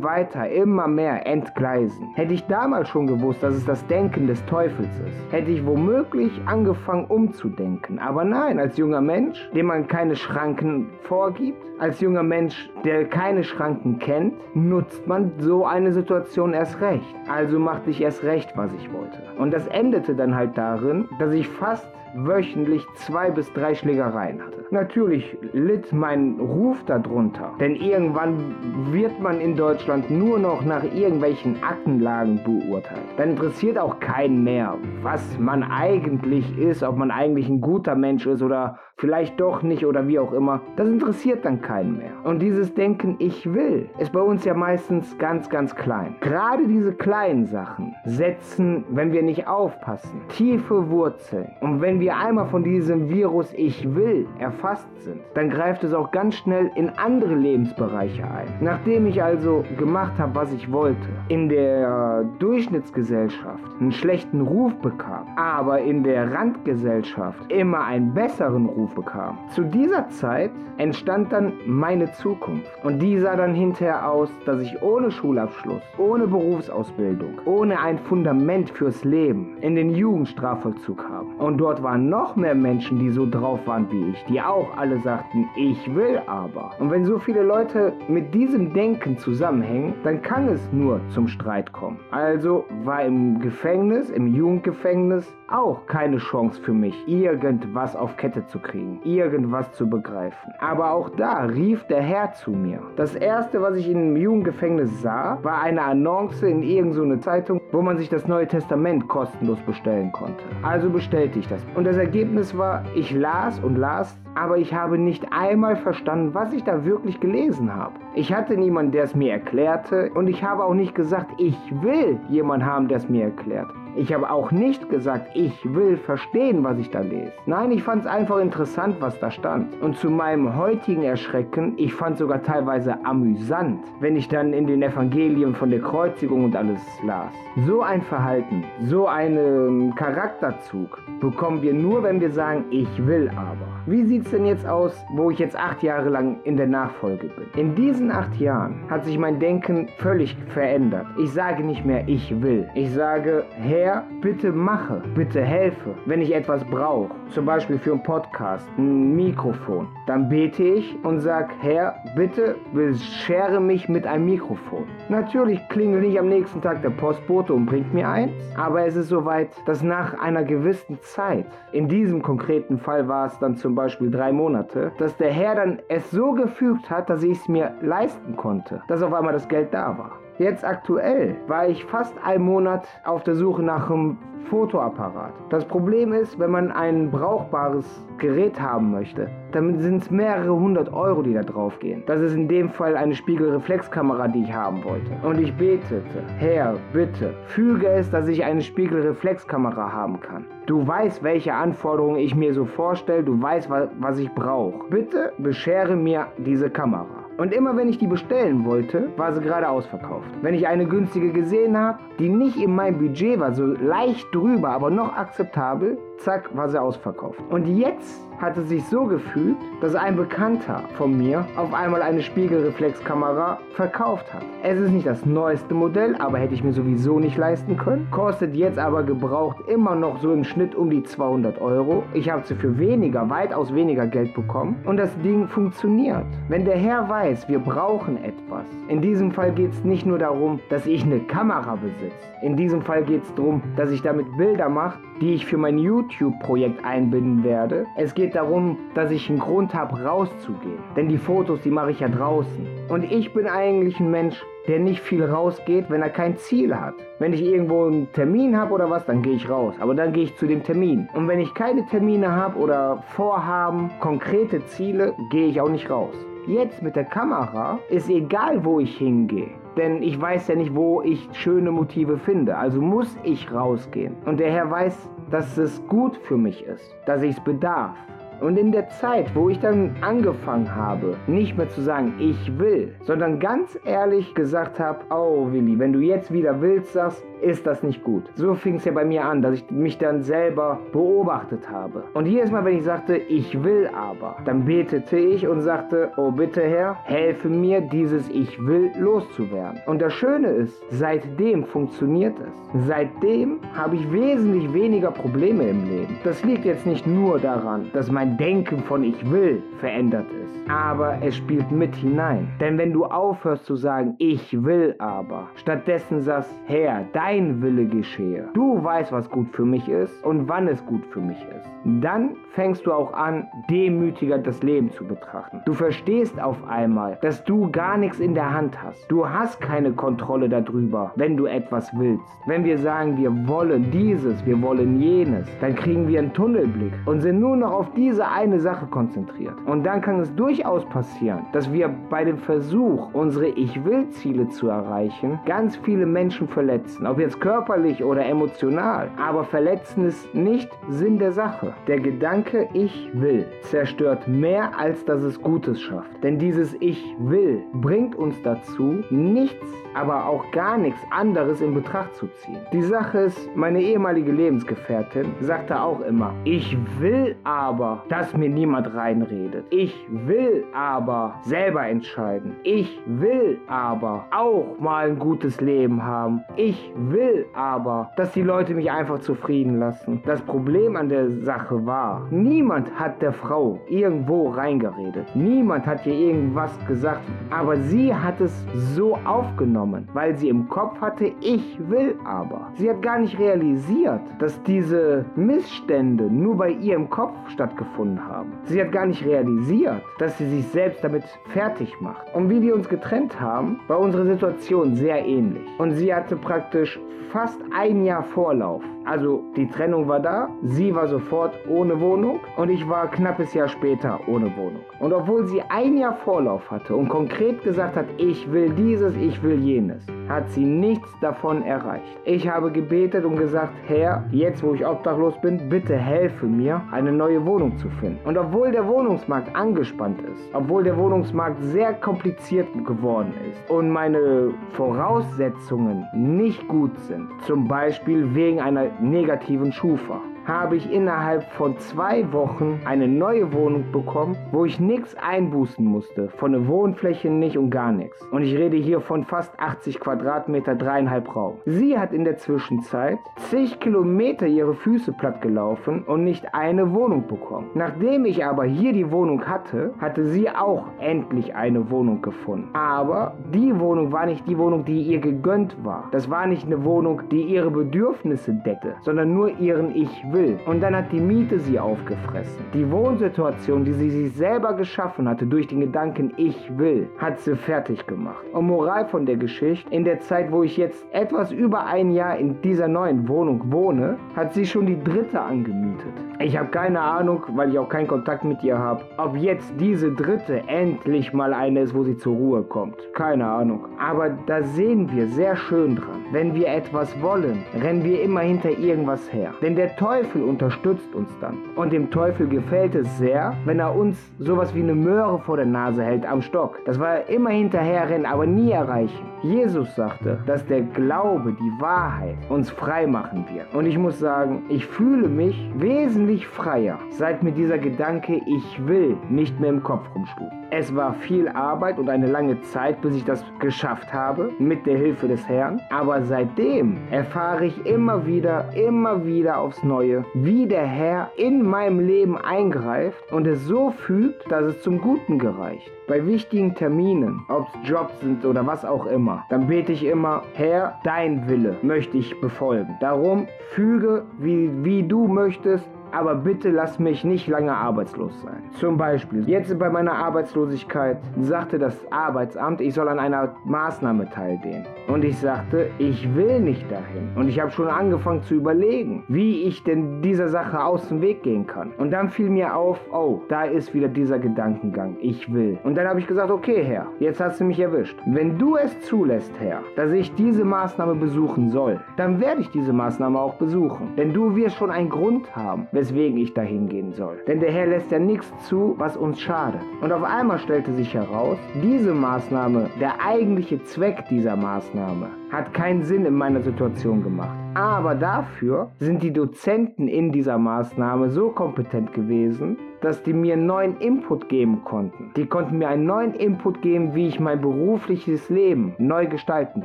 weiter, 0.00 0.48
immer 0.48 0.88
mehr 0.88 1.26
entgleisen. 1.26 2.08
Hätte 2.14 2.34
ich 2.34 2.44
damals 2.46 2.88
schon 2.88 3.06
gewusst, 3.06 3.42
dass 3.42 3.54
es 3.54 3.64
das 3.64 3.86
Denken 3.86 4.26
des 4.26 4.44
Teufels 4.46 4.88
ist, 5.06 5.32
hätte 5.32 5.50
ich 5.50 5.64
womöglich 5.66 6.32
angefangen 6.46 7.04
umzudenken. 7.06 7.98
Aber 7.98 8.24
nein, 8.24 8.58
als 8.58 8.76
junger 8.76 9.00
Mensch, 9.00 9.50
dem 9.54 9.66
man 9.66 9.86
keine 9.86 10.16
Schranken 10.16 10.88
vorgibt, 11.02 11.62
als 11.78 12.00
junger 12.00 12.22
Mensch, 12.22 12.70
der 12.84 13.04
keine 13.06 13.42
Schranken 13.42 13.98
kennt, 13.98 14.34
nutzt 14.54 15.06
man 15.06 15.32
so 15.38 15.66
eine 15.66 15.92
Situation 15.92 16.52
erst 16.52 16.80
recht. 16.80 17.14
Also 17.28 17.58
machte 17.58 17.90
ich 17.90 18.00
erst 18.00 18.22
recht, 18.22 18.52
was 18.56 18.72
ich 18.74 18.92
wollte. 18.92 19.18
Und 19.38 19.52
das 19.52 19.66
endete 19.66 20.14
dann 20.14 20.34
halt 20.34 20.56
darin, 20.56 21.08
dass 21.18 21.32
ich 21.32 21.48
fast 21.48 21.86
wöchentlich 22.14 22.86
zwei 22.94 23.30
bis 23.30 23.52
drei 23.52 23.74
Schlägereien 23.74 24.40
hatte. 24.42 24.64
Natürlich 24.70 25.36
litt 25.52 25.92
mein 25.92 26.38
Ruf 26.40 26.82
darunter. 26.84 27.52
Denn 27.60 27.74
irgendwann 27.76 28.54
wird 28.92 29.20
man 29.20 29.40
in 29.40 29.56
Deutschland 29.56 30.10
nur 30.10 30.38
noch 30.38 30.64
nach 30.64 30.84
irgendwelchen 30.84 31.62
Aktenlagen 31.62 32.40
beurteilt. 32.44 33.02
Dann 33.16 33.30
interessiert 33.30 33.78
auch 33.78 34.00
keinen 34.00 34.44
mehr, 34.44 34.76
was 35.02 35.38
man 35.38 35.62
eigentlich 35.62 36.58
ist, 36.58 36.82
ob 36.82 36.96
man 36.96 37.10
eigentlich 37.10 37.48
ein 37.48 37.60
guter 37.60 37.94
Mensch 37.94 38.26
ist 38.26 38.42
oder 38.42 38.78
vielleicht 38.96 39.40
doch 39.40 39.62
nicht 39.62 39.84
oder 39.84 40.06
wie 40.06 40.18
auch 40.18 40.32
immer. 40.32 40.60
Das 40.76 40.88
interessiert 40.88 41.44
dann 41.44 41.60
keinen 41.60 41.98
mehr. 41.98 42.12
Und 42.22 42.40
dieses 42.40 42.74
Denken, 42.74 43.16
ich 43.18 43.52
will, 43.52 43.88
ist 43.98 44.12
bei 44.12 44.20
uns 44.20 44.44
ja 44.44 44.54
meistens 44.54 45.18
ganz, 45.18 45.48
ganz 45.48 45.74
klein. 45.74 46.16
Gerade 46.20 46.66
diese 46.66 46.92
kleinen 46.92 47.46
Sachen 47.46 47.94
setzen, 48.04 48.84
wenn 48.90 49.12
wir 49.12 49.22
nicht 49.22 49.46
aufpassen, 49.48 50.20
tiefe 50.28 50.90
Wurzeln. 50.90 51.48
Und 51.60 51.80
wenn 51.80 52.00
wir 52.00 52.03
einmal 52.10 52.46
von 52.46 52.64
diesem 52.64 53.08
Virus 53.08 53.52
Ich 53.54 53.94
will 53.94 54.26
erfasst 54.38 54.88
sind, 55.02 55.20
dann 55.34 55.50
greift 55.50 55.84
es 55.84 55.92
auch 55.92 56.10
ganz 56.10 56.36
schnell 56.36 56.70
in 56.74 56.88
andere 56.90 57.34
Lebensbereiche 57.34 58.24
ein. 58.24 58.46
Nachdem 58.60 59.06
ich 59.06 59.22
also 59.22 59.64
gemacht 59.78 60.12
habe, 60.18 60.34
was 60.34 60.52
ich 60.52 60.70
wollte, 60.70 61.08
in 61.28 61.48
der 61.48 62.24
Durchschnittsgesellschaft 62.38 63.64
einen 63.80 63.92
schlechten 63.92 64.40
Ruf 64.40 64.74
bekam, 64.76 65.26
aber 65.36 65.80
in 65.80 66.02
der 66.02 66.32
Randgesellschaft 66.32 67.50
immer 67.52 67.84
einen 67.84 68.14
besseren 68.14 68.66
Ruf 68.66 68.94
bekam. 68.94 69.38
Zu 69.50 69.64
dieser 69.64 70.08
Zeit 70.08 70.50
entstand 70.78 71.32
dann 71.32 71.52
meine 71.66 72.10
Zukunft. 72.12 72.70
Und 72.82 73.00
die 73.00 73.18
sah 73.18 73.36
dann 73.36 73.54
hinterher 73.54 74.10
aus, 74.10 74.30
dass 74.44 74.60
ich 74.60 74.82
ohne 74.82 75.10
Schulabschluss, 75.10 75.82
ohne 75.98 76.26
Berufsausbildung, 76.26 77.40
ohne 77.44 77.80
ein 77.80 77.98
Fundament 77.98 78.70
fürs 78.70 79.04
Leben 79.04 79.56
in 79.60 79.76
den 79.76 79.90
Jugendstrafvollzug 79.90 81.04
habe. 81.08 81.26
Und 81.38 81.58
dort 81.58 81.82
waren 81.94 82.08
noch 82.08 82.34
mehr 82.34 82.56
Menschen, 82.56 82.98
die 82.98 83.10
so 83.10 83.24
drauf 83.24 83.60
waren 83.66 83.88
wie 83.92 84.10
ich, 84.10 84.24
die 84.24 84.40
auch 84.40 84.76
alle 84.76 84.98
sagten, 84.98 85.48
ich 85.54 85.94
will 85.94 86.20
aber. 86.26 86.72
Und 86.80 86.90
wenn 86.90 87.04
so 87.04 87.20
viele 87.20 87.44
Leute 87.44 87.92
mit 88.08 88.34
diesem 88.34 88.74
Denken 88.74 89.16
zusammenhängen, 89.16 89.94
dann 90.02 90.20
kann 90.20 90.48
es 90.48 90.60
nur 90.72 91.00
zum 91.10 91.28
Streit 91.28 91.72
kommen. 91.72 92.00
Also 92.10 92.64
war 92.82 93.04
im 93.04 93.38
Gefängnis, 93.38 94.10
im 94.10 94.34
Jugendgefängnis, 94.34 95.32
auch 95.48 95.86
keine 95.86 96.16
Chance 96.16 96.60
für 96.60 96.72
mich, 96.72 96.96
irgendwas 97.06 97.94
auf 97.94 98.16
Kette 98.16 98.44
zu 98.46 98.58
kriegen, 98.58 99.00
irgendwas 99.04 99.70
zu 99.74 99.88
begreifen. 99.88 100.52
Aber 100.58 100.90
auch 100.90 101.10
da 101.10 101.44
rief 101.44 101.84
der 101.84 102.02
Herr 102.02 102.32
zu 102.32 102.50
mir. 102.50 102.80
Das 102.96 103.14
erste, 103.14 103.62
was 103.62 103.76
ich 103.76 103.88
im 103.88 104.16
Jugendgefängnis 104.16 105.00
sah, 105.00 105.38
war 105.42 105.62
eine 105.62 105.82
Annonce 105.82 106.42
in 106.42 106.64
irgendeine 106.64 107.20
Zeitung, 107.20 107.60
wo 107.72 107.82
man 107.82 107.98
sich 107.98 108.08
das 108.08 108.26
Neue 108.28 108.46
Testament 108.46 109.08
kostenlos 109.08 109.58
bestellen 109.62 110.12
konnte. 110.12 110.42
Also 110.62 110.90
bestellte 110.90 111.38
ich 111.38 111.48
das. 111.48 111.60
Und 111.74 111.84
das 111.84 111.96
Ergebnis 111.96 112.56
war, 112.56 112.84
ich 112.94 113.10
las 113.10 113.58
und 113.60 113.76
las 113.76 114.16
aber 114.34 114.58
ich 114.58 114.74
habe 114.74 114.98
nicht 114.98 115.24
einmal 115.32 115.76
verstanden, 115.76 116.34
was 116.34 116.52
ich 116.52 116.64
da 116.64 116.84
wirklich 116.84 117.20
gelesen 117.20 117.74
habe. 117.74 117.94
Ich 118.14 118.32
hatte 118.32 118.56
niemanden, 118.56 118.92
der 118.92 119.04
es 119.04 119.14
mir 119.14 119.32
erklärte 119.32 120.10
und 120.14 120.26
ich 120.26 120.42
habe 120.42 120.64
auch 120.64 120.74
nicht 120.74 120.94
gesagt, 120.94 121.32
ich 121.38 121.56
will 121.82 122.18
jemanden 122.28 122.66
haben, 122.66 122.88
der 122.88 122.98
es 122.98 123.08
mir 123.08 123.24
erklärt. 123.24 123.68
Ich 123.96 124.12
habe 124.12 124.28
auch 124.28 124.50
nicht 124.50 124.88
gesagt, 124.90 125.30
ich 125.34 125.52
will 125.64 125.96
verstehen, 125.96 126.64
was 126.64 126.78
ich 126.78 126.90
da 126.90 127.00
lese. 127.00 127.32
Nein, 127.46 127.70
ich 127.70 127.82
fand 127.84 128.02
es 128.02 128.10
einfach 128.10 128.38
interessant, 128.38 128.96
was 128.98 129.18
da 129.20 129.30
stand. 129.30 129.80
Und 129.80 129.96
zu 129.98 130.10
meinem 130.10 130.56
heutigen 130.56 131.04
Erschrecken, 131.04 131.74
ich 131.76 131.94
fand 131.94 132.18
sogar 132.18 132.42
teilweise 132.42 133.04
amüsant, 133.04 133.84
wenn 134.00 134.16
ich 134.16 134.26
dann 134.28 134.52
in 134.52 134.66
den 134.66 134.82
Evangelien 134.82 135.54
von 135.54 135.70
der 135.70 135.80
Kreuzigung 135.80 136.44
und 136.44 136.56
alles 136.56 136.80
las. 137.06 137.32
So 137.66 137.82
ein 137.82 138.02
Verhalten, 138.02 138.64
so 138.82 139.06
einen 139.06 139.94
Charakterzug 139.94 141.00
bekommen 141.20 141.62
wir 141.62 141.72
nur, 141.72 142.02
wenn 142.02 142.20
wir 142.20 142.30
sagen, 142.30 142.64
ich 142.70 143.06
will 143.06 143.30
aber. 143.36 143.73
Wie 143.86 144.02
sieht 144.04 144.24
es 144.24 144.30
denn 144.30 144.46
jetzt 144.46 144.66
aus, 144.66 145.04
wo 145.10 145.30
ich 145.30 145.38
jetzt 145.38 145.56
acht 145.56 145.82
Jahre 145.82 146.08
lang 146.08 146.38
in 146.44 146.56
der 146.56 146.66
Nachfolge 146.66 147.28
bin? 147.28 147.44
In 147.54 147.74
diesen 147.74 148.10
acht 148.10 148.34
Jahren 148.36 148.76
hat 148.88 149.04
sich 149.04 149.18
mein 149.18 149.38
Denken 149.38 149.88
völlig 149.98 150.34
verändert. 150.54 151.06
Ich 151.22 151.30
sage 151.32 151.62
nicht 151.62 151.84
mehr, 151.84 152.02
ich 152.08 152.40
will. 152.40 152.66
Ich 152.74 152.90
sage, 152.94 153.44
Herr, 153.50 154.04
bitte 154.22 154.52
mache, 154.52 155.02
bitte 155.14 155.42
helfe. 155.42 155.94
Wenn 156.06 156.22
ich 156.22 156.34
etwas 156.34 156.64
brauche, 156.64 157.10
zum 157.28 157.44
Beispiel 157.44 157.78
für 157.78 157.92
einen 157.92 158.02
Podcast, 158.02 158.66
ein 158.78 159.14
Mikrofon, 159.16 159.86
dann 160.06 160.30
bete 160.30 160.62
ich 160.62 160.96
und 161.04 161.20
sage, 161.20 161.52
Herr, 161.60 161.94
bitte 162.16 162.56
beschere 162.72 163.60
mich 163.60 163.86
mit 163.90 164.06
einem 164.06 164.24
Mikrofon. 164.24 164.84
Natürlich 165.10 165.60
klingelt 165.68 166.04
nicht 166.04 166.18
am 166.18 166.30
nächsten 166.30 166.62
Tag 166.62 166.80
der 166.80 166.88
Postbote 166.88 167.52
und 167.52 167.66
bringt 167.66 167.92
mir 167.92 168.08
eins, 168.08 168.32
aber 168.56 168.86
es 168.86 168.96
ist 168.96 169.10
soweit, 169.10 169.50
dass 169.66 169.82
nach 169.82 170.18
einer 170.18 170.42
gewissen 170.42 170.98
Zeit, 171.02 171.44
in 171.72 171.86
diesem 171.86 172.22
konkreten 172.22 172.78
Fall 172.78 173.08
war 173.08 173.26
es 173.26 173.38
dann 173.40 173.56
zum 173.56 173.73
zum 173.74 173.82
Beispiel 173.82 174.08
drei 174.08 174.30
Monate, 174.30 174.92
dass 174.98 175.16
der 175.16 175.32
Herr 175.32 175.56
dann 175.56 175.80
es 175.88 176.08
so 176.12 176.30
gefügt 176.30 176.88
hat, 176.90 177.10
dass 177.10 177.24
ich 177.24 177.32
es 177.32 177.48
mir 177.48 177.74
leisten 177.82 178.36
konnte, 178.36 178.80
dass 178.86 179.02
auf 179.02 179.12
einmal 179.12 179.32
das 179.32 179.48
Geld 179.48 179.74
da 179.74 179.98
war. 179.98 180.12
Jetzt 180.38 180.64
aktuell 180.64 181.36
war 181.46 181.68
ich 181.68 181.84
fast 181.84 182.12
einen 182.24 182.44
Monat 182.44 182.88
auf 183.04 183.22
der 183.22 183.36
Suche 183.36 183.62
nach 183.62 183.88
einem 183.88 184.18
Fotoapparat. 184.50 185.32
Das 185.50 185.64
Problem 185.64 186.12
ist, 186.12 186.38
wenn 186.40 186.50
man 186.50 186.72
ein 186.72 187.08
brauchbares 187.10 188.04
Gerät 188.18 188.60
haben 188.60 188.90
möchte, 188.90 189.28
dann 189.52 189.78
sind 189.78 190.02
es 190.02 190.10
mehrere 190.10 190.52
hundert 190.52 190.92
Euro, 190.92 191.22
die 191.22 191.34
da 191.34 191.42
drauf 191.42 191.78
gehen. 191.78 192.02
Das 192.06 192.20
ist 192.20 192.34
in 192.34 192.48
dem 192.48 192.68
Fall 192.68 192.96
eine 192.96 193.14
Spiegelreflexkamera, 193.14 194.28
die 194.28 194.42
ich 194.42 194.52
haben 194.52 194.82
wollte. 194.84 195.10
Und 195.22 195.40
ich 195.40 195.54
betete, 195.54 196.02
Herr, 196.38 196.74
bitte, 196.92 197.32
füge 197.46 197.86
es, 197.86 198.10
dass 198.10 198.26
ich 198.26 198.44
eine 198.44 198.60
Spiegelreflexkamera 198.60 199.92
haben 199.92 200.20
kann. 200.20 200.44
Du 200.66 200.86
weißt, 200.86 201.22
welche 201.22 201.54
Anforderungen 201.54 202.16
ich 202.16 202.34
mir 202.34 202.52
so 202.54 202.64
vorstelle, 202.64 203.22
du 203.22 203.40
weißt, 203.40 203.70
was 204.00 204.18
ich 204.18 204.30
brauche. 204.34 204.88
Bitte 204.90 205.32
beschere 205.38 205.94
mir 205.94 206.26
diese 206.38 206.68
Kamera. 206.70 207.23
Und 207.36 207.52
immer 207.52 207.76
wenn 207.76 207.88
ich 207.88 207.98
die 207.98 208.06
bestellen 208.06 208.64
wollte, 208.64 209.08
war 209.16 209.32
sie 209.32 209.40
gerade 209.40 209.68
ausverkauft. 209.68 210.28
Wenn 210.42 210.54
ich 210.54 210.68
eine 210.68 210.86
günstige 210.86 211.32
gesehen 211.32 211.76
habe, 211.76 211.98
die 212.20 212.28
nicht 212.28 212.56
in 212.56 212.74
meinem 212.74 212.98
Budget 212.98 213.40
war, 213.40 213.52
so 213.52 213.64
leicht 213.64 214.32
drüber, 214.32 214.68
aber 214.68 214.90
noch 214.90 215.16
akzeptabel, 215.16 215.98
zack, 216.18 216.54
war 216.56 216.68
sie 216.68 216.80
ausverkauft. 216.80 217.40
Und 217.50 217.66
jetzt 217.66 218.24
hat 218.38 218.56
es 218.56 218.68
sich 218.68 218.84
so 218.86 219.04
gefühlt, 219.04 219.56
dass 219.80 219.94
ein 219.94 220.16
Bekannter 220.16 220.82
von 220.96 221.16
mir 221.16 221.46
auf 221.56 221.72
einmal 221.72 222.02
eine 222.02 222.22
Spiegelreflexkamera 222.22 223.58
verkauft 223.74 224.32
hat. 224.32 224.42
Es 224.62 224.78
ist 224.78 224.90
nicht 224.90 225.06
das 225.06 225.24
neueste 225.24 225.74
Modell, 225.74 226.16
aber 226.16 226.38
hätte 226.38 226.54
ich 226.54 226.64
mir 226.64 226.72
sowieso 226.72 227.18
nicht 227.18 227.36
leisten 227.36 227.76
können. 227.76 228.08
Kostet 228.10 228.54
jetzt 228.54 228.78
aber 228.78 229.02
gebraucht 229.02 229.56
immer 229.68 229.94
noch 229.94 230.20
so 230.20 230.32
im 230.32 230.44
Schnitt 230.44 230.74
um 230.74 230.90
die 230.90 231.02
200 231.02 231.60
Euro. 231.60 232.02
Ich 232.12 232.30
habe 232.30 232.44
sie 232.44 232.54
für 232.54 232.78
weniger, 232.78 233.28
weitaus 233.30 233.74
weniger 233.74 234.06
Geld 234.06 234.34
bekommen. 234.34 234.76
Und 234.84 234.96
das 234.96 235.16
Ding 235.20 235.46
funktioniert. 235.48 236.24
Wenn 236.48 236.64
der 236.64 236.76
Herr 236.76 237.08
weiß, 237.08 237.48
wir 237.48 237.58
brauchen 237.58 238.22
etwas. 238.22 238.66
In 238.88 239.00
diesem 239.00 239.32
Fall 239.32 239.52
geht 239.52 239.72
es 239.72 239.84
nicht 239.84 240.06
nur 240.06 240.18
darum, 240.18 240.60
dass 240.70 240.86
ich 240.86 241.04
eine 241.04 241.20
Kamera 241.20 241.76
besitze. 241.76 242.34
In 242.42 242.56
diesem 242.56 242.82
Fall 242.82 243.04
geht 243.04 243.22
es 243.22 243.34
darum, 243.36 243.62
dass 243.76 243.90
ich 243.90 244.02
damit 244.02 244.26
Bilder 244.36 244.68
mache, 244.68 244.98
die 245.20 245.34
ich 245.34 245.46
für 245.46 245.56
mein 245.56 245.78
YouTube-Projekt 246.10 246.84
einbinden 246.84 247.44
werde. 247.44 247.86
Es 247.96 248.14
geht 248.14 248.34
darum, 248.34 248.78
dass 248.94 249.10
ich 249.10 249.28
einen 249.28 249.38
Grund 249.38 249.74
habe, 249.74 250.02
rauszugehen. 250.02 250.78
Denn 250.96 251.08
die 251.08 251.18
Fotos, 251.18 251.60
die 251.62 251.70
mache 251.70 251.90
ich 251.90 252.00
ja 252.00 252.08
draußen. 252.08 252.66
Und 252.88 253.04
ich 253.10 253.32
bin 253.32 253.46
eigentlich 253.46 253.98
ein 254.00 254.10
Mensch, 254.10 254.42
der 254.66 254.78
nicht 254.78 255.00
viel 255.00 255.24
rausgeht, 255.24 255.90
wenn 255.90 256.02
er 256.02 256.10
kein 256.10 256.36
Ziel 256.36 256.74
hat. 256.74 256.94
Wenn 257.18 257.32
ich 257.32 257.42
irgendwo 257.42 257.84
einen 257.84 258.10
Termin 258.12 258.56
habe 258.56 258.72
oder 258.74 258.88
was, 258.88 259.04
dann 259.06 259.22
gehe 259.22 259.34
ich 259.34 259.48
raus. 259.48 259.74
Aber 259.80 259.94
dann 259.94 260.12
gehe 260.12 260.24
ich 260.24 260.36
zu 260.36 260.46
dem 260.46 260.62
Termin. 260.62 261.08
Und 261.14 261.28
wenn 261.28 261.40
ich 261.40 261.52
keine 261.54 261.84
Termine 261.86 262.30
habe 262.30 262.58
oder 262.58 263.02
Vorhaben, 263.14 263.90
konkrete 264.00 264.64
Ziele, 264.66 265.14
gehe 265.30 265.48
ich 265.48 265.60
auch 265.60 265.68
nicht 265.68 265.90
raus. 265.90 266.14
Jetzt 266.46 266.82
mit 266.82 266.96
der 266.96 267.04
Kamera 267.04 267.78
ist 267.88 268.08
egal, 268.10 268.64
wo 268.64 268.80
ich 268.80 268.98
hingehe. 268.98 269.63
Denn 269.76 270.02
ich 270.02 270.20
weiß 270.20 270.48
ja 270.48 270.54
nicht, 270.54 270.74
wo 270.74 271.02
ich 271.02 271.28
schöne 271.32 271.70
Motive 271.70 272.18
finde. 272.18 272.56
Also 272.56 272.80
muss 272.80 273.16
ich 273.24 273.52
rausgehen. 273.52 274.14
Und 274.24 274.38
der 274.38 274.50
Herr 274.50 274.70
weiß, 274.70 275.08
dass 275.30 275.56
es 275.58 275.84
gut 275.88 276.16
für 276.16 276.36
mich 276.36 276.64
ist, 276.64 276.94
dass 277.06 277.22
ich 277.22 277.36
es 277.36 277.44
bedarf. 277.44 277.96
Und 278.40 278.58
in 278.58 278.72
der 278.72 278.88
Zeit, 278.88 279.34
wo 279.34 279.48
ich 279.48 279.58
dann 279.60 279.96
angefangen 280.00 280.74
habe, 280.74 281.16
nicht 281.26 281.56
mehr 281.56 281.68
zu 281.68 281.80
sagen, 281.80 282.14
ich 282.18 282.58
will, 282.58 282.94
sondern 283.02 283.38
ganz 283.38 283.78
ehrlich 283.84 284.34
gesagt 284.34 284.80
habe, 284.80 284.98
oh 285.10 285.50
Willi, 285.50 285.78
wenn 285.78 285.92
du 285.92 286.00
jetzt 286.00 286.32
wieder 286.32 286.60
willst, 286.60 286.92
sagst, 286.92 287.24
ist 287.44 287.66
das 287.66 287.82
nicht 287.82 288.02
gut. 288.02 288.24
So 288.34 288.54
fing 288.54 288.76
es 288.76 288.84
ja 288.84 288.92
bei 288.92 289.04
mir 289.04 289.24
an, 289.24 289.42
dass 289.42 289.54
ich 289.54 289.70
mich 289.70 289.98
dann 289.98 290.22
selber 290.22 290.80
beobachtet 290.92 291.70
habe. 291.70 292.04
Und 292.14 292.26
jedes 292.26 292.50
Mal, 292.50 292.64
wenn 292.64 292.78
ich 292.78 292.84
sagte, 292.84 293.16
ich 293.16 293.62
will 293.62 293.88
aber, 293.94 294.36
dann 294.44 294.64
betete 294.64 295.16
ich 295.16 295.46
und 295.46 295.60
sagte, 295.60 296.10
oh 296.16 296.30
bitte 296.30 296.62
Herr, 296.62 296.96
helfe 297.04 297.48
mir, 297.48 297.80
dieses 297.80 298.28
Ich 298.30 298.58
will 298.66 298.90
loszuwerden. 298.98 299.80
Und 299.86 300.00
das 300.00 300.12
Schöne 300.14 300.48
ist, 300.48 300.82
seitdem 300.90 301.64
funktioniert 301.64 302.36
es. 302.38 302.86
Seitdem 302.86 303.60
habe 303.74 303.96
ich 303.96 304.12
wesentlich 304.12 304.72
weniger 304.72 305.10
Probleme 305.10 305.68
im 305.68 305.88
Leben. 305.88 306.18
Das 306.24 306.42
liegt 306.44 306.64
jetzt 306.64 306.86
nicht 306.86 307.06
nur 307.06 307.38
daran, 307.38 307.90
dass 307.92 308.10
mein 308.10 308.36
Denken 308.36 308.78
von 308.80 309.04
Ich 309.04 309.30
will 309.30 309.62
verändert 309.78 310.26
ist, 310.42 310.70
aber 310.70 311.18
es 311.20 311.36
spielt 311.36 311.70
mit 311.70 311.94
hinein. 311.96 312.48
Denn 312.60 312.78
wenn 312.78 312.92
du 312.92 313.04
aufhörst 313.04 313.66
zu 313.66 313.76
sagen, 313.76 314.14
ich 314.18 314.64
will 314.64 314.94
aber, 314.98 315.48
stattdessen 315.56 316.20
sagst, 316.22 316.50
Herr, 316.66 317.04
dein 317.12 317.33
dein 317.34 317.60
Wille 317.60 317.86
geschehe. 317.86 318.48
Du 318.54 318.82
weißt, 318.82 319.10
was 319.10 319.28
gut 319.28 319.48
für 319.52 319.64
mich 319.64 319.88
ist 319.88 320.24
und 320.24 320.48
wann 320.48 320.68
es 320.68 320.84
gut 320.86 321.04
für 321.06 321.20
mich 321.20 321.38
ist. 321.56 321.68
Dann 321.84 322.36
fängst 322.52 322.86
du 322.86 322.92
auch 322.92 323.12
an, 323.12 323.46
demütiger 323.68 324.38
das 324.38 324.62
Leben 324.62 324.90
zu 324.92 325.04
betrachten. 325.04 325.60
Du 325.66 325.72
verstehst 325.72 326.40
auf 326.40 326.56
einmal, 326.68 327.18
dass 327.22 327.44
du 327.44 327.70
gar 327.70 327.98
nichts 327.98 328.20
in 328.20 328.34
der 328.34 328.52
Hand 328.54 328.80
hast. 328.82 329.04
Du 329.10 329.28
hast 329.28 329.60
keine 329.60 329.92
Kontrolle 329.92 330.48
darüber, 330.48 331.12
wenn 331.16 331.36
du 331.36 331.46
etwas 331.46 331.90
willst. 331.98 332.24
Wenn 332.46 332.64
wir 332.64 332.78
sagen, 332.78 333.18
wir 333.18 333.48
wollen 333.48 333.90
dieses, 333.90 334.44
wir 334.46 334.60
wollen 334.62 335.00
jenes, 335.00 335.46
dann 335.60 335.74
kriegen 335.74 336.06
wir 336.06 336.20
einen 336.20 336.32
Tunnelblick 336.32 336.92
und 337.06 337.20
sind 337.20 337.40
nur 337.40 337.56
noch 337.56 337.72
auf 337.72 337.92
diese 337.94 338.26
eine 338.28 338.60
Sache 338.60 338.86
konzentriert. 338.86 339.54
Und 339.66 339.84
dann 339.84 340.00
kann 340.00 340.20
es 340.20 340.34
durchaus 340.36 340.84
passieren, 340.86 341.40
dass 341.52 341.72
wir 341.72 341.90
bei 342.08 342.24
dem 342.24 342.38
Versuch, 342.38 343.12
unsere 343.12 343.48
Ich 343.48 343.84
will-Ziele 343.84 344.48
zu 344.50 344.68
erreichen, 344.68 345.38
ganz 345.44 345.76
viele 345.76 346.06
Menschen 346.06 346.46
verletzen. 346.48 347.06
Ob 347.14 347.20
jetzt 347.20 347.40
körperlich 347.40 348.02
oder 348.02 348.26
emotional. 348.26 349.08
Aber 349.16 349.44
verletzen 349.44 350.04
ist 350.04 350.34
nicht 350.34 350.68
Sinn 350.88 351.20
der 351.20 351.30
Sache. 351.30 351.72
Der 351.86 352.00
Gedanke 352.00 352.68
Ich 352.72 353.08
will 353.12 353.46
zerstört 353.60 354.26
mehr, 354.26 354.76
als 354.76 355.04
dass 355.04 355.22
es 355.22 355.40
Gutes 355.40 355.80
schafft. 355.80 356.24
Denn 356.24 356.40
dieses 356.40 356.74
Ich 356.80 357.00
will 357.20 357.62
bringt 357.74 358.16
uns 358.16 358.42
dazu, 358.42 359.04
nichts, 359.10 359.64
aber 359.94 360.26
auch 360.26 360.50
gar 360.50 360.76
nichts 360.76 360.98
anderes 361.12 361.60
in 361.60 361.72
Betracht 361.72 362.16
zu 362.16 362.26
ziehen. 362.38 362.58
Die 362.72 362.82
Sache 362.82 363.18
ist, 363.18 363.48
meine 363.54 363.80
ehemalige 363.80 364.32
Lebensgefährtin 364.32 365.34
sagte 365.40 365.80
auch 365.80 366.00
immer, 366.00 366.34
ich 366.42 366.76
will 366.98 367.36
aber, 367.44 368.02
dass 368.08 368.36
mir 368.36 368.48
niemand 368.48 368.92
reinredet. 368.92 369.66
Ich 369.70 369.94
will 370.08 370.64
aber 370.74 371.36
selber 371.44 371.86
entscheiden. 371.86 372.56
Ich 372.64 373.00
will 373.06 373.60
aber 373.68 374.26
auch 374.32 374.80
mal 374.80 375.10
ein 375.10 375.18
gutes 375.20 375.60
Leben 375.60 376.02
haben. 376.02 376.42
Ich 376.56 376.92
will 377.10 377.46
aber, 377.54 378.10
dass 378.16 378.32
die 378.32 378.42
Leute 378.42 378.74
mich 378.74 378.90
einfach 378.90 379.20
zufrieden 379.20 379.78
lassen. 379.78 380.22
Das 380.24 380.40
Problem 380.42 380.96
an 380.96 381.08
der 381.08 381.30
Sache 381.42 381.84
war, 381.86 382.26
niemand 382.30 382.88
hat 382.98 383.20
der 383.22 383.32
Frau 383.32 383.80
irgendwo 383.88 384.50
reingeredet. 384.50 385.26
Niemand 385.34 385.86
hat 385.86 386.06
ihr 386.06 386.14
irgendwas 386.14 386.72
gesagt, 386.86 387.22
aber 387.50 387.76
sie 387.76 388.14
hat 388.14 388.40
es 388.40 388.52
so 388.94 389.18
aufgenommen, 389.24 390.08
weil 390.12 390.36
sie 390.36 390.48
im 390.48 390.68
Kopf 390.68 391.00
hatte, 391.00 391.32
ich 391.40 391.78
will 391.88 392.14
aber. 392.24 392.68
Sie 392.74 392.88
hat 392.88 393.02
gar 393.02 393.18
nicht 393.18 393.38
realisiert, 393.38 394.20
dass 394.38 394.62
diese 394.64 395.24
Missstände 395.36 396.24
nur 396.24 396.56
bei 396.56 396.70
ihr 396.70 396.96
im 396.96 397.10
Kopf 397.10 397.34
stattgefunden 397.48 398.24
haben. 398.26 398.52
Sie 398.64 398.80
hat 398.80 398.92
gar 398.92 399.06
nicht 399.06 399.24
realisiert, 399.24 400.02
dass 400.18 400.36
sie 400.38 400.48
sich 400.48 400.66
selbst 400.68 401.02
damit 401.02 401.24
fertig 401.52 402.00
macht. 402.00 402.34
Und 402.34 402.50
wie 402.50 402.62
wir 402.62 402.74
uns 402.74 402.88
getrennt 402.88 403.40
haben, 403.40 403.80
war 403.88 403.98
unsere 403.98 404.24
Situation 404.26 404.94
sehr 404.96 405.24
ähnlich. 405.24 405.62
Und 405.78 405.92
sie 405.92 406.14
hatte 406.14 406.36
praktisch 406.36 406.93
fast 407.34 407.60
ein 407.76 408.04
Jahr 408.04 408.22
Vorlauf. 408.22 408.82
Also 409.06 409.42
die 409.54 409.68
Trennung 409.68 410.08
war 410.08 410.20
da, 410.20 410.48
sie 410.62 410.94
war 410.94 411.08
sofort 411.08 411.52
ohne 411.68 412.00
Wohnung 412.00 412.40
und 412.56 412.70
ich 412.70 412.88
war 412.88 413.10
knappes 413.10 413.52
Jahr 413.52 413.68
später 413.68 414.18
ohne 414.26 414.56
Wohnung. 414.56 414.80
Und 414.98 415.12
obwohl 415.12 415.44
sie 415.46 415.60
ein 415.68 415.98
Jahr 415.98 416.14
Vorlauf 416.14 416.70
hatte 416.70 416.96
und 416.96 417.08
konkret 417.10 417.62
gesagt 417.62 417.96
hat, 417.96 418.06
ich 418.16 418.50
will 418.50 418.70
dieses, 418.70 419.14
ich 419.16 419.42
will 419.42 419.58
jenes, 419.58 420.06
hat 420.28 420.48
sie 420.50 420.64
nichts 420.64 421.08
davon 421.20 421.62
erreicht. 421.64 422.18
Ich 422.24 422.48
habe 422.48 422.70
gebetet 422.70 423.26
und 423.26 423.36
gesagt, 423.36 423.74
Herr, 423.86 424.24
jetzt 424.30 424.62
wo 424.62 424.72
ich 424.72 424.86
obdachlos 424.86 425.34
bin, 425.42 425.68
bitte 425.68 425.96
helfe 425.96 426.46
mir, 426.46 426.80
eine 426.90 427.12
neue 427.12 427.44
Wohnung 427.44 427.76
zu 427.76 427.90
finden. 428.00 428.18
Und 428.24 428.38
obwohl 428.38 428.70
der 428.70 428.86
Wohnungsmarkt 428.86 429.54
angespannt 429.54 430.22
ist, 430.22 430.48
obwohl 430.54 430.84
der 430.84 430.96
Wohnungsmarkt 430.96 431.60
sehr 431.60 431.92
kompliziert 431.92 432.68
geworden 432.86 433.34
ist 433.50 433.70
und 433.70 433.90
meine 433.90 434.54
Voraussetzungen 434.72 436.06
nicht 436.14 436.66
gut 436.68 436.83
sind, 437.08 437.28
zum 437.46 437.68
Beispiel 437.68 438.34
wegen 438.34 438.60
einer 438.60 438.90
negativen 439.00 439.72
Schufa, 439.72 440.20
habe 440.46 440.76
ich 440.76 440.90
innerhalb 440.92 441.44
von 441.52 441.78
zwei 441.78 442.30
Wochen 442.32 442.80
eine 442.84 443.08
neue 443.08 443.52
Wohnung 443.52 443.90
bekommen, 443.92 444.36
wo 444.52 444.64
ich 444.64 444.78
nichts 444.78 445.14
einbußen 445.16 445.84
musste. 445.84 446.28
Von 446.36 446.52
der 446.52 446.66
Wohnfläche 446.66 447.30
nicht 447.30 447.56
und 447.56 447.70
gar 447.70 447.92
nichts. 447.92 448.20
Und 448.30 448.42
ich 448.42 448.56
rede 448.56 448.76
hier 448.76 449.00
von 449.00 449.24
fast 449.24 449.58
80 449.58 450.00
Quadratmeter, 450.00 450.74
dreieinhalb 450.74 451.34
Raum. 451.34 451.58
Sie 451.64 451.98
hat 451.98 452.12
in 452.12 452.24
der 452.24 452.36
Zwischenzeit 452.36 453.18
zig 453.36 453.80
Kilometer 453.80 454.46
ihre 454.46 454.74
Füße 454.74 455.12
platt 455.12 455.40
gelaufen 455.40 456.04
und 456.04 456.24
nicht 456.24 456.54
eine 456.54 456.92
Wohnung 456.92 457.26
bekommen. 457.26 457.70
Nachdem 457.74 458.24
ich 458.24 458.44
aber 458.44 458.64
hier 458.64 458.92
die 458.92 459.10
Wohnung 459.10 459.46
hatte, 459.46 459.94
hatte 459.98 460.24
sie 460.26 460.50
auch 460.50 460.84
endlich 461.00 461.54
eine 461.54 461.90
Wohnung 461.90 462.20
gefunden. 462.22 462.68
Aber 462.74 463.34
die 463.52 463.78
Wohnung 463.78 464.12
war 464.12 464.26
nicht 464.26 464.46
die 464.46 464.58
Wohnung, 464.58 464.84
die 464.84 465.02
ihr 465.02 465.20
gegönnt 465.20 465.76
war. 465.84 466.08
Das 466.10 466.28
war 466.30 466.46
nicht 466.46 466.66
eine 466.66 466.84
Wohnung, 466.84 467.22
die 467.30 467.42
ihre 467.42 467.70
Bedürfnisse 467.70 468.52
deckte, 468.52 468.94
sondern 469.02 469.32
nur 469.32 469.58
ihren 469.58 469.94
Ich 469.94 470.24
will. 470.34 470.58
Und 470.66 470.82
dann 470.82 470.94
hat 470.94 471.12
die 471.12 471.20
Miete 471.20 471.58
sie 471.58 471.78
aufgefressen. 471.78 472.64
Die 472.74 472.90
Wohnsituation, 472.90 473.84
die 473.84 473.92
sie 473.92 474.10
sich 474.10 474.34
selber 474.34 474.74
geschaffen 474.74 475.28
hatte 475.28 475.46
durch 475.46 475.68
den 475.68 475.80
Gedanken 475.80 476.32
Ich 476.36 476.70
will, 476.76 477.08
hat 477.18 477.38
sie 477.38 477.56
fertig 477.56 478.06
gemacht. 478.06 478.44
Und 478.52 478.66
Moral 478.66 479.06
von 479.06 479.24
der 479.24 479.36
Geschichte, 479.36 479.88
in 479.94 480.04
der 480.04 480.20
Zeit, 480.20 480.50
wo 480.50 480.62
ich 480.62 480.76
jetzt 480.76 481.06
etwas 481.12 481.52
über 481.52 481.86
ein 481.86 482.10
Jahr 482.12 482.36
in 482.36 482.60
dieser 482.62 482.88
neuen 482.88 483.28
Wohnung 483.28 483.72
wohne, 483.72 484.16
hat 484.36 484.52
sie 484.52 484.66
schon 484.66 484.86
die 484.86 485.02
dritte 485.02 485.40
angemietet. 485.40 486.12
Ich 486.40 486.56
habe 486.58 486.68
keine 486.68 487.00
Ahnung, 487.00 487.44
weil 487.54 487.70
ich 487.70 487.78
auch 487.78 487.88
keinen 487.88 488.08
Kontakt 488.08 488.44
mit 488.44 488.62
ihr 488.62 488.78
habe, 488.78 489.04
ob 489.18 489.36
jetzt 489.36 489.72
diese 489.78 490.10
dritte 490.10 490.62
endlich 490.66 491.32
mal 491.32 491.54
eine 491.54 491.80
ist, 491.80 491.94
wo 491.94 492.02
sie 492.02 492.16
zur 492.16 492.34
Ruhe 492.34 492.62
kommt. 492.62 492.96
Keine 493.14 493.46
Ahnung. 493.46 493.86
Aber 493.98 494.30
da 494.46 494.62
sehen 494.62 495.10
wir 495.14 495.28
sehr 495.28 495.56
schön 495.56 495.96
dran. 495.96 496.24
Wenn 496.32 496.54
wir 496.54 496.68
etwas 496.68 497.08
wollen, 497.22 497.62
rennen 497.80 498.02
wir 498.02 498.22
immer 498.22 498.40
hinter 498.40 498.70
irgendwas 498.70 499.32
her. 499.32 499.54
Denn 499.62 499.76
der 499.76 499.94
Teufel 499.96 500.23
unterstützt 500.32 501.14
uns 501.14 501.28
dann. 501.40 501.56
Und 501.76 501.92
dem 501.92 502.10
Teufel 502.10 502.48
gefällt 502.48 502.94
es 502.94 503.18
sehr, 503.18 503.54
wenn 503.64 503.78
er 503.78 503.94
uns 503.94 504.18
sowas 504.38 504.74
wie 504.74 504.82
eine 504.82 504.94
Möhre 504.94 505.38
vor 505.40 505.56
der 505.56 505.66
Nase 505.66 506.02
hält 506.02 506.26
am 506.26 506.42
Stock. 506.42 506.78
Das 506.86 506.98
war 506.98 507.28
immer 507.28 507.50
hinterherrennen, 507.50 508.26
aber 508.26 508.46
nie 508.46 508.70
erreichen. 508.70 509.33
Jesus 509.44 509.94
sagte, 509.94 510.38
dass 510.46 510.64
der 510.64 510.80
Glaube, 510.80 511.52
die 511.52 511.72
Wahrheit 511.78 512.36
uns 512.48 512.70
frei 512.70 513.06
machen 513.06 513.44
wird. 513.52 513.74
Und 513.74 513.84
ich 513.84 513.98
muss 513.98 514.18
sagen, 514.18 514.62
ich 514.70 514.86
fühle 514.86 515.28
mich 515.28 515.70
wesentlich 515.76 516.46
freier, 516.46 516.98
seit 517.10 517.42
mir 517.42 517.52
dieser 517.52 517.76
Gedanke, 517.76 518.40
ich 518.46 518.86
will, 518.86 519.18
nicht 519.28 519.60
mehr 519.60 519.68
im 519.68 519.82
Kopf 519.82 520.06
rumschlug. 520.14 520.50
Es 520.70 520.94
war 520.96 521.12
viel 521.12 521.46
Arbeit 521.48 521.98
und 521.98 522.08
eine 522.08 522.26
lange 522.26 522.60
Zeit, 522.62 523.00
bis 523.02 523.14
ich 523.14 523.24
das 523.24 523.44
geschafft 523.60 524.12
habe, 524.12 524.50
mit 524.58 524.86
der 524.86 524.96
Hilfe 524.96 525.28
des 525.28 525.46
Herrn. 525.46 525.80
Aber 525.90 526.22
seitdem 526.22 526.96
erfahre 527.10 527.66
ich 527.66 527.86
immer 527.86 528.26
wieder, 528.26 528.72
immer 528.74 529.26
wieder 529.26 529.58
aufs 529.58 529.84
Neue, 529.84 530.24
wie 530.34 530.66
der 530.66 530.86
Herr 530.86 531.30
in 531.36 531.62
meinem 531.62 532.00
Leben 532.00 532.38
eingreift 532.38 533.30
und 533.30 533.46
es 533.46 533.64
so 533.66 533.90
fügt, 533.90 534.50
dass 534.50 534.64
es 534.64 534.82
zum 534.82 535.00
Guten 535.00 535.38
gereicht. 535.38 535.90
Bei 536.08 536.26
wichtigen 536.26 536.74
Terminen, 536.74 537.40
ob 537.48 537.66
es 537.68 537.88
Jobs 537.88 538.20
sind 538.20 538.44
oder 538.44 538.66
was 538.66 538.84
auch 538.84 539.06
immer, 539.06 539.33
dann 539.48 539.66
bete 539.66 539.92
ich 539.92 540.04
immer, 540.04 540.42
Herr, 540.54 540.98
dein 541.04 541.48
Wille 541.48 541.76
möchte 541.82 542.16
ich 542.16 542.40
befolgen. 542.40 542.96
Darum 543.00 543.46
füge, 543.70 544.24
wie, 544.38 544.70
wie 544.84 545.02
du 545.02 545.26
möchtest, 545.26 545.88
aber 546.14 546.34
bitte 546.36 546.70
lass 546.70 546.98
mich 546.98 547.24
nicht 547.24 547.48
lange 547.48 547.72
arbeitslos 547.72 548.32
sein. 548.42 548.62
Zum 548.78 548.96
Beispiel, 548.96 549.48
jetzt 549.48 549.76
bei 549.78 549.90
meiner 549.90 550.12
Arbeitslosigkeit 550.12 551.18
sagte 551.40 551.78
das 551.78 551.96
Arbeitsamt, 552.10 552.80
ich 552.80 552.94
soll 552.94 553.08
an 553.08 553.18
einer 553.18 553.54
Maßnahme 553.64 554.28
teilnehmen. 554.30 554.86
Und 555.08 555.24
ich 555.24 555.36
sagte, 555.38 555.90
ich 555.98 556.34
will 556.34 556.60
nicht 556.60 556.90
dahin. 556.90 557.30
Und 557.34 557.48
ich 557.48 557.60
habe 557.60 557.70
schon 557.70 557.88
angefangen 557.88 558.42
zu 558.42 558.54
überlegen, 558.54 559.24
wie 559.28 559.64
ich 559.64 559.82
denn 559.84 560.22
dieser 560.22 560.48
Sache 560.48 560.82
aus 560.82 561.08
dem 561.08 561.20
Weg 561.20 561.42
gehen 561.42 561.66
kann. 561.66 561.92
Und 561.98 562.10
dann 562.10 562.30
fiel 562.30 562.48
mir 562.48 562.74
auf, 562.74 562.98
oh, 563.12 563.42
da 563.48 563.64
ist 563.64 563.92
wieder 563.92 564.08
dieser 564.08 564.38
Gedankengang, 564.38 565.16
ich 565.20 565.52
will. 565.52 565.78
Und 565.84 565.96
dann 565.96 566.08
habe 566.08 566.20
ich 566.20 566.26
gesagt, 566.26 566.50
okay, 566.50 566.82
Herr, 566.84 567.06
jetzt 567.20 567.40
hast 567.40 567.60
du 567.60 567.64
mich 567.64 567.80
erwischt. 567.80 568.16
Wenn 568.26 568.58
du 568.58 568.76
es 568.76 568.98
zulässt, 569.02 569.52
Herr, 569.60 569.80
dass 569.96 570.10
ich 570.12 570.34
diese 570.34 570.64
Maßnahme 570.64 571.16
besuchen 571.16 571.70
soll, 571.70 572.00
dann 572.16 572.40
werde 572.40 572.62
ich 572.62 572.70
diese 572.70 572.92
Maßnahme 572.92 573.38
auch 573.38 573.54
besuchen. 573.54 574.14
Denn 574.16 574.32
du 574.32 574.56
wirst 574.56 574.76
schon 574.76 574.90
einen 574.90 575.10
Grund 575.10 575.54
haben, 575.54 575.86
weswegen 576.04 576.38
ich 576.38 576.52
dahin 576.52 576.88
gehen 576.88 577.14
soll. 577.14 577.42
Denn 577.46 577.60
der 577.60 577.72
Herr 577.72 577.86
lässt 577.86 578.10
ja 578.10 578.18
nichts 578.18 578.46
zu, 578.68 578.94
was 578.98 579.16
uns 579.16 579.40
schadet. 579.40 579.80
Und 580.02 580.12
auf 580.12 580.22
einmal 580.22 580.58
stellte 580.58 580.92
sich 580.92 581.14
heraus, 581.14 581.56
diese 581.82 582.12
Maßnahme, 582.12 582.90
der 583.00 583.24
eigentliche 583.24 583.82
Zweck 583.84 584.24
dieser 584.28 584.56
Maßnahme, 584.56 585.30
hat 585.54 585.74
keinen 585.74 586.02
Sinn 586.02 586.24
in 586.24 586.34
meiner 586.34 586.60
Situation 586.60 587.22
gemacht. 587.22 587.56
Aber 587.74 588.14
dafür 588.14 588.90
sind 589.00 589.22
die 589.22 589.32
Dozenten 589.32 590.06
in 590.06 590.30
dieser 590.30 590.58
Maßnahme 590.58 591.30
so 591.30 591.48
kompetent 591.48 592.12
gewesen, 592.12 592.76
dass 593.00 593.22
die 593.22 593.34
mir 593.34 593.52
einen 593.52 593.66
neuen 593.66 593.98
Input 593.98 594.48
geben 594.48 594.82
konnten. 594.84 595.30
Die 595.36 595.44
konnten 595.44 595.78
mir 595.78 595.88
einen 595.88 596.06
neuen 596.06 596.32
Input 596.34 596.80
geben, 596.80 597.14
wie 597.14 597.26
ich 597.26 597.38
mein 597.38 597.60
berufliches 597.60 598.48
Leben 598.48 598.94
neu 598.98 599.26
gestalten 599.26 599.84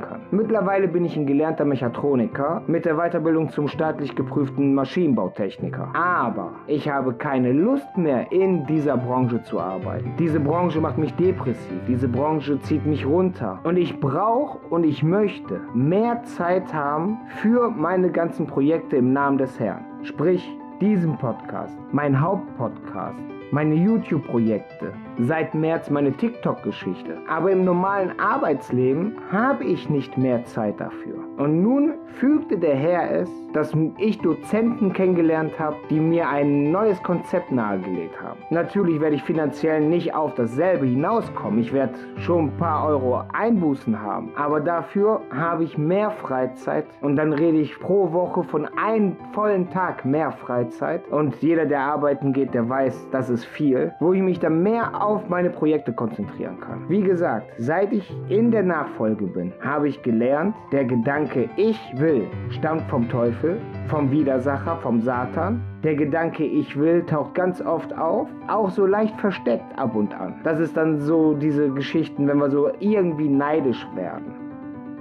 kann. 0.00 0.20
Mittlerweile 0.30 0.88
bin 0.88 1.04
ich 1.04 1.16
ein 1.16 1.26
gelernter 1.26 1.66
Mechatroniker 1.66 2.62
mit 2.66 2.86
der 2.86 2.96
Weiterbildung 2.96 3.50
zum 3.50 3.68
staatlich 3.68 4.14
geprüften 4.14 4.74
Maschinenbautechniker. 4.74 5.90
Aber 5.94 6.52
ich 6.66 6.88
habe 6.88 7.12
keine 7.12 7.52
Lust 7.52 7.94
mehr 7.96 8.32
in 8.32 8.64
dieser 8.66 8.96
Branche 8.96 9.42
zu 9.42 9.60
arbeiten. 9.60 10.14
Diese 10.18 10.40
Branche 10.40 10.80
macht 10.80 10.96
mich 10.96 11.12
depressiv. 11.16 11.78
Diese 11.86 12.08
Branche 12.08 12.58
zieht 12.62 12.86
mich 12.86 13.04
runter. 13.04 13.58
Und 13.64 13.76
ich 13.76 14.00
brauche 14.00 14.58
und 14.70 14.84
ich 14.84 15.02
möchte 15.02 15.59
mehr 15.74 16.22
Zeit 16.24 16.72
haben 16.72 17.18
für 17.42 17.70
meine 17.70 18.10
ganzen 18.10 18.46
Projekte 18.46 18.96
im 18.96 19.12
Namen 19.12 19.38
des 19.38 19.58
Herrn. 19.58 19.84
Sprich, 20.02 20.48
diesen 20.80 21.18
Podcast, 21.18 21.76
mein 21.92 22.20
Hauptpodcast, 22.20 23.18
meine 23.50 23.74
YouTube-Projekte, 23.74 24.92
seit 25.26 25.54
März 25.54 25.90
meine 25.90 26.12
TikTok-Geschichte. 26.12 27.18
Aber 27.28 27.50
im 27.50 27.64
normalen 27.64 28.18
Arbeitsleben 28.18 29.16
habe 29.30 29.64
ich 29.64 29.88
nicht 29.90 30.16
mehr 30.16 30.44
Zeit 30.44 30.80
dafür. 30.80 31.16
Und 31.36 31.62
nun 31.62 31.94
fügte 32.18 32.58
der 32.58 32.76
Herr 32.76 33.10
es, 33.22 33.30
dass 33.52 33.72
ich 33.98 34.18
Dozenten 34.18 34.92
kennengelernt 34.92 35.58
habe, 35.58 35.76
die 35.88 35.98
mir 35.98 36.28
ein 36.28 36.70
neues 36.70 37.02
Konzept 37.02 37.50
nahegelegt 37.50 38.20
haben. 38.22 38.38
Natürlich 38.50 39.00
werde 39.00 39.16
ich 39.16 39.22
finanziell 39.22 39.80
nicht 39.80 40.14
auf 40.14 40.34
dasselbe 40.34 40.86
hinauskommen. 40.86 41.58
Ich 41.58 41.72
werde 41.72 41.94
schon 42.18 42.46
ein 42.46 42.56
paar 42.56 42.86
Euro 42.86 43.22
Einbußen 43.32 44.00
haben. 44.00 44.30
Aber 44.36 44.60
dafür 44.60 45.20
habe 45.30 45.64
ich 45.64 45.76
mehr 45.76 46.10
Freizeit. 46.10 46.86
Und 47.00 47.16
dann 47.16 47.32
rede 47.32 47.58
ich 47.58 47.78
pro 47.80 48.12
Woche 48.12 48.44
von 48.44 48.66
einem 48.78 49.16
vollen 49.32 49.68
Tag 49.70 50.04
mehr 50.04 50.32
Freizeit. 50.32 51.06
Und 51.10 51.34
jeder, 51.42 51.66
der 51.66 51.80
arbeiten 51.80 52.32
geht, 52.32 52.54
der 52.54 52.68
weiß, 52.68 53.08
das 53.10 53.30
ist 53.30 53.44
viel. 53.44 53.92
Wo 53.98 54.12
ich 54.12 54.22
mich 54.22 54.38
dann 54.38 54.62
mehr 54.62 55.02
auf 55.02 55.09
meine 55.28 55.50
Projekte 55.50 55.92
konzentrieren 55.92 56.58
kann. 56.60 56.88
Wie 56.88 57.02
gesagt, 57.02 57.46
seit 57.58 57.92
ich 57.92 58.12
in 58.28 58.50
der 58.50 58.62
Nachfolge 58.62 59.26
bin, 59.26 59.52
habe 59.60 59.88
ich 59.88 60.02
gelernt, 60.02 60.54
der 60.72 60.84
Gedanke, 60.84 61.48
ich 61.56 61.78
will, 61.96 62.26
stammt 62.50 62.82
vom 62.90 63.08
Teufel, 63.08 63.60
vom 63.88 64.10
Widersacher, 64.10 64.76
vom 64.82 65.00
Satan. 65.00 65.62
Der 65.82 65.94
Gedanke, 65.94 66.44
ich 66.44 66.78
will, 66.78 67.04
taucht 67.06 67.34
ganz 67.34 67.60
oft 67.60 67.96
auf, 67.96 68.28
auch 68.48 68.70
so 68.70 68.86
leicht 68.86 69.18
versteckt 69.20 69.78
ab 69.78 69.94
und 69.94 70.14
an. 70.14 70.34
Das 70.44 70.60
ist 70.60 70.76
dann 70.76 71.00
so 71.00 71.34
diese 71.34 71.70
Geschichten, 71.70 72.28
wenn 72.28 72.38
wir 72.38 72.50
so 72.50 72.70
irgendwie 72.80 73.28
neidisch 73.28 73.86
werden. 73.94 74.49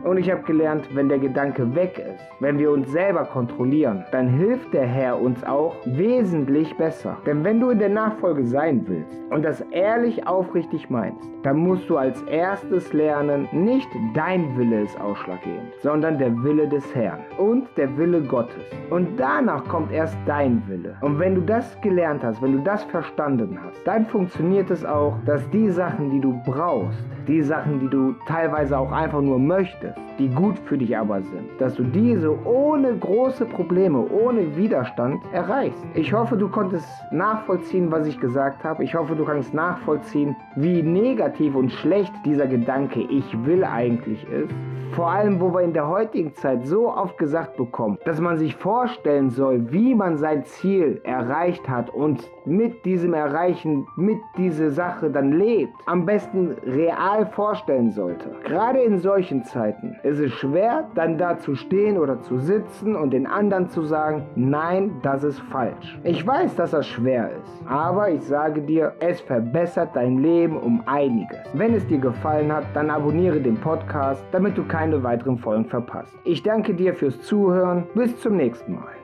Und 0.03 0.17
ich 0.17 0.31
habe 0.31 0.43
gelernt, 0.43 0.87
wenn 0.93 1.09
der 1.09 1.19
Gedanke 1.19 1.75
weg 1.75 1.99
ist, 1.99 2.23
wenn 2.39 2.57
wir 2.57 2.71
uns 2.71 2.89
selber 2.91 3.25
kontrollieren, 3.25 4.05
dann 4.11 4.29
hilft 4.29 4.73
der 4.73 4.85
Herr 4.85 5.19
uns 5.19 5.43
auch 5.43 5.75
wesentlich 5.85 6.75
besser. 6.77 7.17
Denn 7.25 7.43
wenn 7.43 7.59
du 7.59 7.69
in 7.71 7.79
der 7.79 7.89
Nachfolge 7.89 8.45
sein 8.45 8.85
willst 8.87 9.19
und 9.29 9.43
das 9.43 9.61
ehrlich 9.71 10.25
aufrichtig 10.25 10.89
meinst, 10.89 11.29
dann 11.43 11.57
musst 11.57 11.89
du 11.89 11.97
als 11.97 12.21
erstes 12.23 12.91
lernen, 12.93 13.47
nicht 13.51 13.89
dein 14.13 14.57
Wille 14.57 14.81
ist 14.81 14.99
ausschlaggebend, 14.99 15.73
sondern 15.81 16.17
der 16.17 16.35
Wille 16.43 16.67
des 16.67 16.95
Herrn 16.95 17.19
und 17.37 17.67
der 17.77 17.95
Wille 17.97 18.21
Gottes. 18.21 18.63
Und 18.89 19.17
danach 19.17 19.63
kommt 19.65 19.91
erst 19.91 20.17
dein 20.25 20.61
Wille. 20.67 20.97
Und 21.01 21.19
wenn 21.19 21.35
du 21.35 21.41
das 21.41 21.79
gelernt 21.81 22.23
hast, 22.23 22.41
wenn 22.41 22.53
du 22.53 22.63
das 22.63 22.83
verstanden 22.85 23.57
hast, 23.63 23.85
dann 23.85 24.05
funktioniert 24.05 24.69
es 24.69 24.85
auch, 24.85 25.15
dass 25.25 25.47
die 25.51 25.69
Sachen, 25.69 26.09
die 26.09 26.19
du 26.19 26.33
brauchst, 26.45 27.03
die 27.27 27.41
Sachen, 27.41 27.79
die 27.79 27.89
du 27.89 28.15
teilweise 28.27 28.77
auch 28.77 28.91
einfach 28.91 29.21
nur 29.21 29.39
möchtest, 29.39 29.88
die 30.17 30.27
gut 30.29 30.57
für 30.59 30.77
dich 30.77 30.97
aber 30.97 31.21
sind, 31.21 31.49
dass 31.59 31.75
du 31.75 31.83
diese 31.83 32.31
ohne 32.45 32.95
große 32.95 33.45
Probleme, 33.45 33.99
ohne 34.09 34.55
Widerstand 34.55 35.21
erreichst. 35.33 35.83
Ich 35.93 36.13
hoffe, 36.13 36.37
du 36.37 36.49
konntest 36.49 36.87
nachvollziehen, 37.11 37.91
was 37.91 38.07
ich 38.07 38.19
gesagt 38.19 38.63
habe. 38.63 38.83
Ich 38.83 38.95
hoffe, 38.95 39.15
du 39.15 39.25
kannst 39.25 39.53
nachvollziehen, 39.53 40.35
wie 40.55 40.81
negativ 40.81 41.55
und 41.55 41.71
schlecht 41.71 42.13
dieser 42.25 42.47
Gedanke 42.47 43.01
ich 43.01 43.45
will 43.45 43.63
eigentlich 43.63 44.23
ist. 44.29 44.53
Vor 44.93 45.11
allem, 45.11 45.39
wo 45.39 45.53
wir 45.53 45.61
in 45.61 45.73
der 45.73 45.87
heutigen 45.87 46.33
Zeit 46.33 46.65
so 46.65 46.91
oft 46.91 47.17
gesagt 47.17 47.57
bekommen, 47.57 47.97
dass 48.05 48.19
man 48.19 48.37
sich 48.37 48.55
vorstellen 48.55 49.29
soll, 49.29 49.71
wie 49.71 49.93
man 49.93 50.17
sein 50.17 50.43
Ziel 50.45 50.99
erreicht 51.03 51.69
hat 51.69 51.89
und 51.89 52.29
mit 52.45 52.83
diesem 52.85 53.13
Erreichen, 53.13 53.85
mit 53.95 54.19
dieser 54.37 54.71
Sache 54.71 55.09
dann 55.09 55.31
lebt, 55.33 55.73
am 55.85 56.05
besten 56.05 56.55
real 56.65 57.25
vorstellen 57.27 57.91
sollte. 57.91 58.29
Gerade 58.43 58.79
in 58.79 58.97
solchen 58.97 59.43
Zeiten 59.43 59.95
ist 60.03 60.19
es 60.19 60.31
schwer, 60.33 60.87
dann 60.95 61.17
da 61.17 61.37
zu 61.37 61.55
stehen 61.55 61.97
oder 61.97 62.21
zu 62.21 62.39
sitzen 62.39 62.95
und 62.95 63.11
den 63.11 63.27
anderen 63.27 63.69
zu 63.69 63.83
sagen, 63.83 64.23
nein, 64.35 64.91
das 65.03 65.23
ist 65.23 65.39
falsch. 65.39 65.99
Ich 66.03 66.25
weiß, 66.25 66.55
dass 66.55 66.71
das 66.71 66.87
schwer 66.87 67.29
ist, 67.31 67.67
aber 67.67 68.09
ich 68.09 68.23
sage 68.23 68.61
dir, 68.61 68.93
es 68.99 69.21
verbessert 69.21 69.89
dein 69.93 70.17
Leben 70.17 70.57
um 70.57 70.81
einiges. 70.87 71.37
Wenn 71.53 71.75
es 71.75 71.85
dir 71.87 71.99
gefallen 71.99 72.51
hat, 72.51 72.63
dann 72.73 72.89
abonniere 72.89 73.39
den 73.39 73.57
Podcast, 73.57 74.23
damit 74.31 74.57
du 74.57 74.63
keine 74.79 75.03
weiteren 75.03 75.37
Folgen 75.37 75.65
verpasst. 75.65 76.17
Ich 76.23 76.41
danke 76.41 76.73
dir 76.73 76.93
fürs 76.93 77.21
Zuhören. 77.23 77.85
Bis 77.95 78.17
zum 78.21 78.37
nächsten 78.37 78.75
Mal. 78.75 78.98